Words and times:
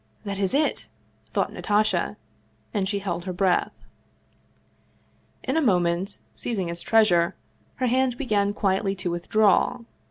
"That 0.25 0.39
is 0.39 0.55
it!" 0.55 0.87
thought 1.31 1.53
Natasha, 1.53 2.17
and 2.73 2.89
she 2.89 2.97
held 2.97 3.25
her 3.25 3.33
breath. 3.33 3.85
In 5.43 5.55
a 5.55 5.61
mo 5.61 5.79
ment, 5.79 6.17
seizing 6.33 6.69
its 6.69 6.81
treasure, 6.81 7.35
her 7.75 7.85
hand 7.85 8.17
began 8.17 8.51
quietly 8.51 8.95
to 8.95 9.11
with 9.11 9.29
draw. 9.29 9.81